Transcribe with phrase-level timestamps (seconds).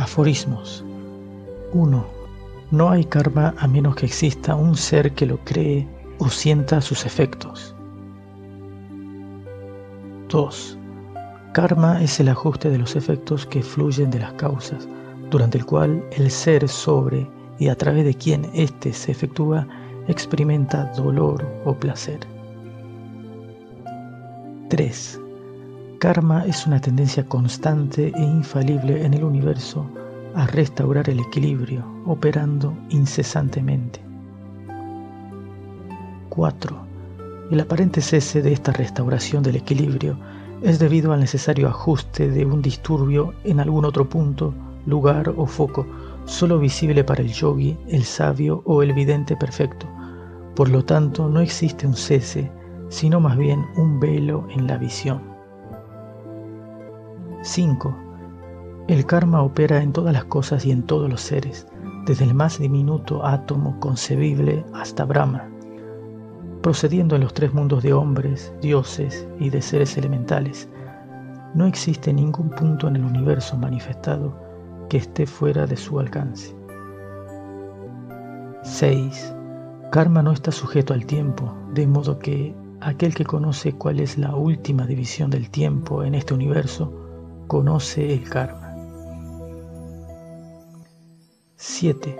[0.00, 0.82] Aforismos
[1.74, 2.06] 1.
[2.70, 5.86] No hay karma a menos que exista un ser que lo cree
[6.18, 7.74] o sienta sus efectos.
[10.30, 10.78] 2.
[11.52, 14.88] Karma es el ajuste de los efectos que fluyen de las causas,
[15.30, 17.28] durante el cual el ser sobre
[17.58, 19.68] y a través de quien éste se efectúa
[20.08, 22.20] experimenta dolor o placer.
[24.70, 25.19] 3.
[26.00, 29.86] Karma es una tendencia constante e infalible en el universo
[30.34, 34.00] a restaurar el equilibrio, operando incesantemente.
[36.30, 36.76] 4.
[37.50, 40.16] El aparente cese de esta restauración del equilibrio
[40.62, 44.54] es debido al necesario ajuste de un disturbio en algún otro punto,
[44.86, 45.86] lugar o foco,
[46.24, 49.86] solo visible para el yogi, el sabio o el vidente perfecto.
[50.56, 52.50] Por lo tanto, no existe un cese,
[52.88, 55.39] sino más bien un velo en la visión.
[57.42, 57.96] 5.
[58.88, 61.66] El karma opera en todas las cosas y en todos los seres,
[62.06, 65.50] desde el más diminuto átomo concebible hasta Brahma
[66.62, 70.68] procediendo en los tres mundos de hombres, dioses y de seres elementales.
[71.54, 74.36] No existe ningún punto en el universo manifestado
[74.88, 76.54] que esté fuera de su alcance.
[78.62, 79.34] 6.
[79.90, 84.34] Karma no está sujeto al tiempo, de modo que aquel que conoce cuál es la
[84.34, 86.99] última división del tiempo en este universo,
[87.50, 88.76] conoce el karma.
[91.56, 92.16] 7.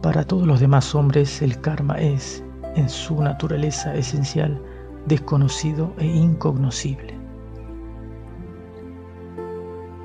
[0.00, 2.44] Para todos los demás hombres el karma es,
[2.76, 4.62] en su naturaleza esencial,
[5.06, 7.18] desconocido e incognoscible.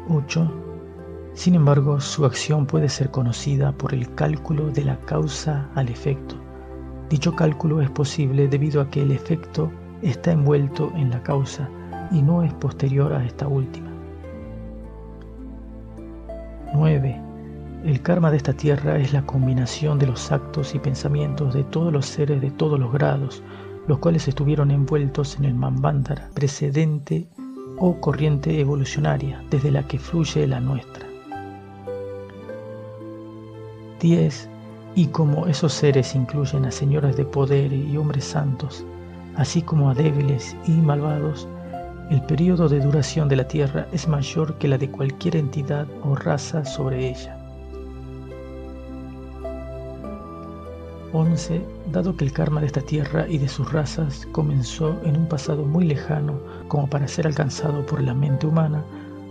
[0.10, 0.52] 8.
[1.36, 6.36] Sin embargo, su acción puede ser conocida por el cálculo de la causa al efecto.
[7.12, 11.70] Dicho cálculo es posible debido a que el efecto está envuelto en la causa
[12.10, 13.87] y no es posterior a esta última.
[16.78, 17.20] 9.
[17.86, 21.92] El karma de esta tierra es la combinación de los actos y pensamientos de todos
[21.92, 23.42] los seres de todos los grados,
[23.88, 27.28] los cuales estuvieron envueltos en el Manvantara precedente
[27.80, 31.08] o corriente evolucionaria desde la que fluye la nuestra.
[34.00, 34.50] 10.
[34.94, 38.86] Y como esos seres incluyen a señores de poder y hombres santos,
[39.36, 41.48] así como a débiles y malvados,
[42.10, 46.16] el periodo de duración de la Tierra es mayor que la de cualquier entidad o
[46.16, 47.38] raza sobre ella.
[51.12, 51.62] 11.
[51.92, 55.66] Dado que el karma de esta tierra y de sus razas comenzó en un pasado
[55.66, 58.84] muy lejano como para ser alcanzado por la mente humana,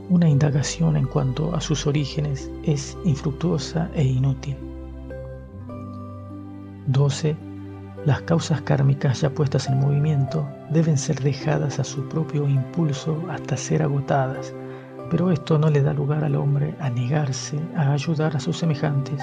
[0.08, 4.56] una indagación en cuanto a sus orígenes es infructuosa e inútil.
[6.86, 7.36] 12.
[8.06, 13.56] Las causas kármicas ya puestas en movimiento deben ser dejadas a su propio impulso hasta
[13.56, 14.54] ser agotadas,
[15.10, 19.20] pero esto no le da lugar al hombre a negarse a ayudar a sus semejantes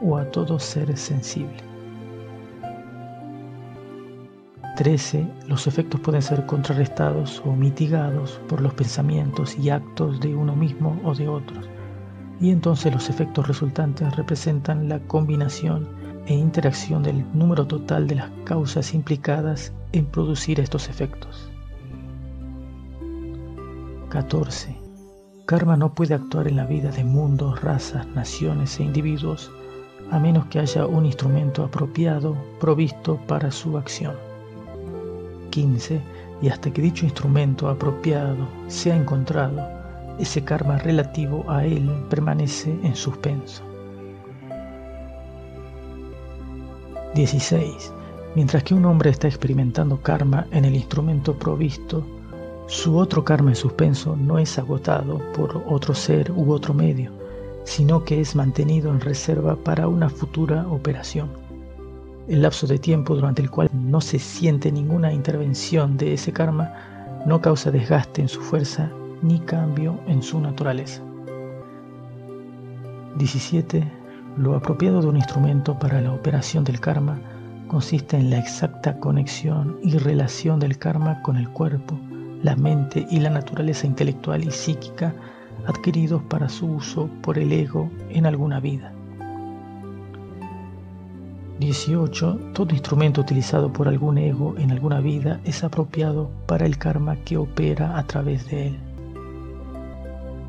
[0.00, 1.58] o a todo ser sensible.
[4.76, 5.28] 13.
[5.46, 10.98] Los efectos pueden ser contrarrestados o mitigados por los pensamientos y actos de uno mismo
[11.04, 11.68] o de otros.
[12.40, 15.86] Y entonces los efectos resultantes representan la combinación
[16.26, 21.50] e interacción del número total de las causas implicadas en producir estos efectos.
[24.10, 24.76] 14.
[25.46, 29.50] Karma no puede actuar en la vida de mundos, razas, naciones e individuos
[30.10, 34.14] a menos que haya un instrumento apropiado provisto para su acción.
[35.50, 36.00] 15
[36.42, 39.66] y hasta que dicho instrumento apropiado sea encontrado,
[40.18, 43.71] ese karma relativo a él permanece en suspenso.
[47.14, 47.92] 16.
[48.34, 52.04] Mientras que un hombre está experimentando karma en el instrumento provisto,
[52.66, 57.10] su otro karma en suspenso no es agotado por otro ser u otro medio,
[57.64, 61.42] sino que es mantenido en reserva para una futura operación
[62.28, 66.72] el lapso de tiempo durante el cual no se siente ninguna intervención de ese karma
[67.26, 68.90] no causa desgaste en su fuerza
[69.22, 71.02] ni cambio en su naturaleza.
[73.16, 74.01] 17.
[74.36, 77.18] Lo apropiado de un instrumento para la operación del karma
[77.68, 81.98] consiste en la exacta conexión y relación del karma con el cuerpo,
[82.42, 85.14] la mente y la naturaleza intelectual y psíquica
[85.66, 88.92] adquiridos para su uso por el ego en alguna vida.
[91.60, 92.52] 18.
[92.54, 97.36] Todo instrumento utilizado por algún ego en alguna vida es apropiado para el karma que
[97.36, 98.78] opera a través de él.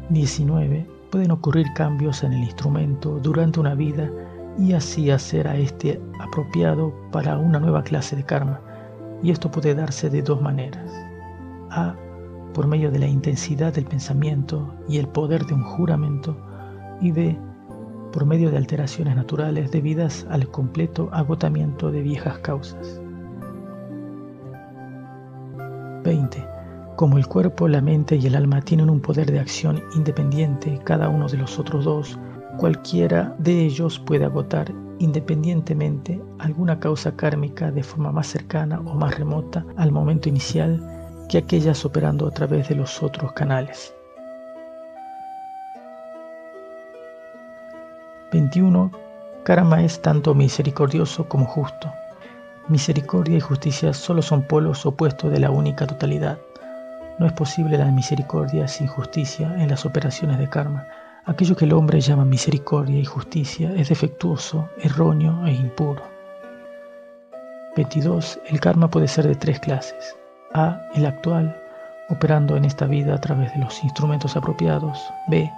[0.10, 0.93] 19.
[1.14, 4.10] Pueden ocurrir cambios en el instrumento durante una vida
[4.58, 8.60] y así hacer a este apropiado para una nueva clase de karma.
[9.22, 10.92] Y esto puede darse de dos maneras.
[11.70, 11.94] A.
[12.56, 16.36] Por medio de la intensidad del pensamiento y el poder de un juramento,
[17.00, 17.38] y B.
[18.12, 23.00] por medio de alteraciones naturales debidas al completo agotamiento de viejas causas.
[26.04, 26.53] 20.
[26.96, 31.10] Como el cuerpo, la mente y el alma tienen un poder de acción independiente cada
[31.10, 32.20] uno de los otros dos,
[32.58, 39.18] cualquiera de ellos puede agotar independientemente alguna causa kármica de forma más cercana o más
[39.18, 40.80] remota al momento inicial
[41.30, 43.96] que aquellas operando a través de los otros canales.
[48.32, 48.92] 21.
[49.44, 51.92] Karma es tanto misericordioso como justo.
[52.68, 56.38] Misericordia y justicia solo son polos opuestos de la única totalidad.
[57.20, 60.88] No es posible la misericordia sin justicia en las operaciones de karma.
[61.26, 66.02] Aquello que el hombre llama misericordia y justicia es defectuoso, erróneo e impuro.
[67.76, 68.40] 22.
[68.48, 70.18] El karma puede ser de tres clases.
[70.54, 70.82] A.
[70.96, 71.56] El actual,
[72.10, 75.00] operando en esta vida a través de los instrumentos apropiados.
[75.28, 75.52] B.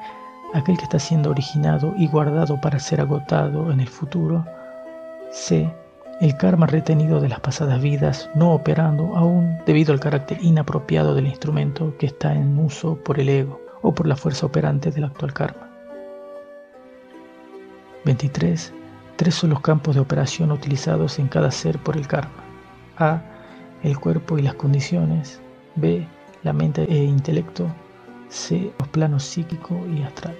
[0.53, 4.45] Aquel que está siendo originado y guardado para ser agotado en el futuro.
[5.31, 5.73] C.
[6.21, 11.27] El karma retenido de las pasadas vidas, no operando aún debido al carácter inapropiado del
[11.27, 15.33] instrumento que está en uso por el ego o por la fuerza operante del actual
[15.33, 15.69] karma.
[18.05, 18.73] 23.
[19.17, 22.43] Tres son los campos de operación utilizados en cada ser por el karma.
[22.97, 23.21] A.
[23.83, 25.41] El cuerpo y las condiciones.
[25.75, 26.07] B.
[26.43, 27.67] La mente e intelecto.
[28.29, 28.71] C.
[28.79, 30.37] Los planos psíquico y astral.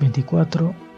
[0.00, 0.89] 24.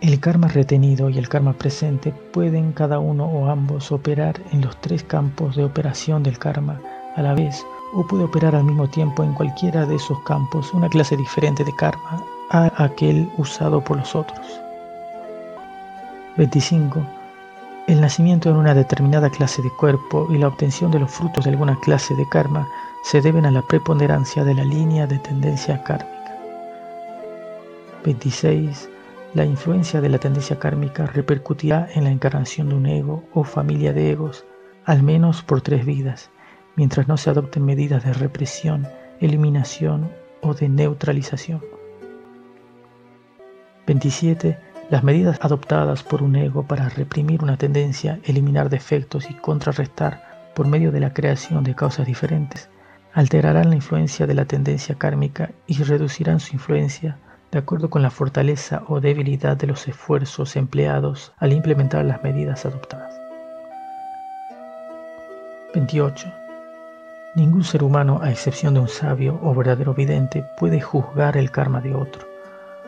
[0.00, 4.80] El karma retenido y el karma presente pueden cada uno o ambos operar en los
[4.80, 6.80] tres campos de operación del karma
[7.16, 10.88] a la vez o puede operar al mismo tiempo en cualquiera de esos campos una
[10.88, 14.60] clase diferente de karma a aquel usado por los otros.
[16.36, 17.00] 25.
[17.88, 21.50] El nacimiento en una determinada clase de cuerpo y la obtención de los frutos de
[21.50, 22.68] alguna clase de karma
[23.02, 26.36] se deben a la preponderancia de la línea de tendencia kármica.
[28.04, 28.90] 26.
[29.34, 33.92] La influencia de la tendencia kármica repercutirá en la encarnación de un ego o familia
[33.92, 34.46] de egos,
[34.86, 36.30] al menos por tres vidas,
[36.76, 38.88] mientras no se adopten medidas de represión,
[39.20, 40.10] eliminación
[40.40, 41.60] o de neutralización.
[43.86, 44.58] 27.
[44.88, 50.66] Las medidas adoptadas por un ego para reprimir una tendencia, eliminar defectos y contrarrestar por
[50.66, 52.70] medio de la creación de causas diferentes,
[53.12, 57.18] alterarán la influencia de la tendencia kármica y reducirán su influencia
[57.50, 62.66] de acuerdo con la fortaleza o debilidad de los esfuerzos empleados al implementar las medidas
[62.66, 63.18] adoptadas.
[65.74, 66.32] 28.
[67.34, 71.80] Ningún ser humano, a excepción de un sabio o verdadero vidente, puede juzgar el karma
[71.80, 72.26] de otro.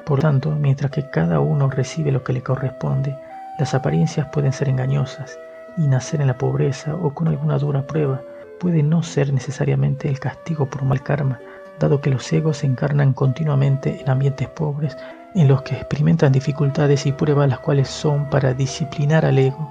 [0.05, 3.17] Por tanto, mientras que cada uno recibe lo que le corresponde,
[3.59, 5.39] las apariencias pueden ser engañosas
[5.77, 8.23] y nacer en la pobreza o con alguna dura prueba
[8.59, 11.39] puede no ser necesariamente el castigo por mal karma,
[11.81, 14.97] dado que los egos se encarnan continuamente en ambientes pobres
[15.35, 19.69] en los que experimentan dificultades y pruebas las cuales son para disciplinar al ego,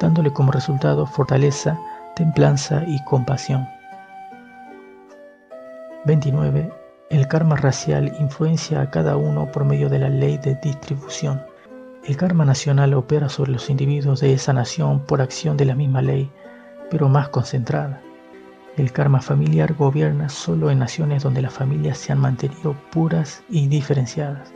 [0.00, 1.78] dándole como resultado fortaleza,
[2.16, 3.68] templanza y compasión.
[6.04, 6.72] 29.
[7.10, 11.42] El karma racial influencia a cada uno por medio de la ley de distribución.
[12.04, 16.02] El karma nacional opera sobre los individuos de esa nación por acción de la misma
[16.02, 16.32] ley,
[16.90, 18.00] pero más concentrada.
[18.76, 23.68] El karma familiar gobierna solo en naciones donde las familias se han mantenido puras y
[23.68, 24.52] diferenciadas,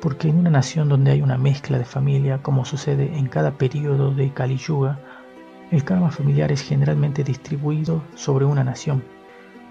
[0.00, 4.12] porque en una nación donde hay una mezcla de familia, como sucede en cada periodo
[4.12, 5.00] de Kali Yuga,
[5.70, 9.02] el karma familiar es generalmente distribuido sobre una nación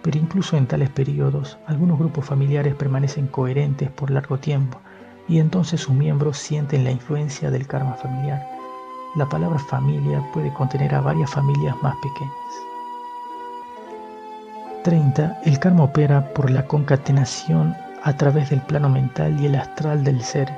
[0.07, 4.79] pero incluso en tales periodos, algunos grupos familiares permanecen coherentes por largo tiempo
[5.27, 8.41] y entonces sus miembros sienten la influencia del karma familiar.
[9.15, 12.76] La palabra familia puede contener a varias familias más pequeñas.
[14.87, 15.41] 30.
[15.43, 20.23] El karma opera por la concatenación a través del plano mental y el astral del
[20.23, 20.49] ser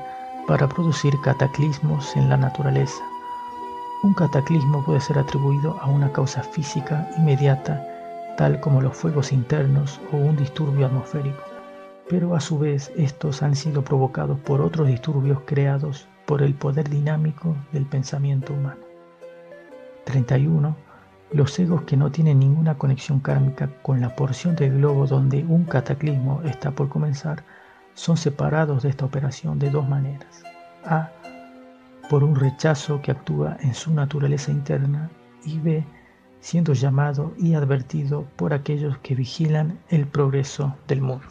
[0.48, 3.01] para producir cataclismos en la naturaleza.
[4.03, 7.83] Un cataclismo puede ser atribuido a una causa física inmediata
[8.38, 11.41] tal como los fuegos internos o un disturbio atmosférico,
[12.07, 16.88] pero a su vez estos han sido provocados por otros disturbios creados por el poder
[16.88, 18.81] dinámico del pensamiento humano.
[20.03, 20.88] 31.
[21.31, 25.63] Los egos que no tienen ninguna conexión kármica con la porción del globo donde un
[25.63, 27.43] cataclismo está por comenzar
[27.93, 30.43] son separados de esta operación de dos maneras.
[30.86, 31.12] A.
[32.09, 35.12] Por un rechazo que actúa en su naturaleza interna
[35.45, 35.86] y B
[36.39, 41.27] siendo llamado y advertido por aquellos que vigilan el progreso del mundo.